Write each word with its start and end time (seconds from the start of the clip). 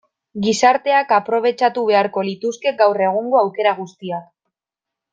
Gizarteak 0.45 1.13
aprobetxatu 1.17 1.85
beharko 1.91 2.25
lituzke 2.31 2.75
gaur 2.83 3.05
egungo 3.11 3.41
aukera 3.45 3.79
guztiak. 3.83 4.29